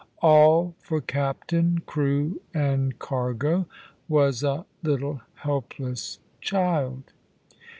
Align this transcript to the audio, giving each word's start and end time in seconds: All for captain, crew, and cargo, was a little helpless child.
All 0.23 0.73
for 0.79 0.99
captain, 0.99 1.81
crew, 1.85 2.41
and 2.55 2.97
cargo, 2.97 3.67
was 4.09 4.41
a 4.41 4.65
little 4.81 5.21
helpless 5.35 6.17
child. 6.39 7.03